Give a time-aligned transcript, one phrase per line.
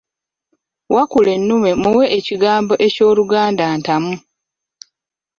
[0.95, 4.13] Wakulennume muwe ekigambo eky'Oluganda ntamu.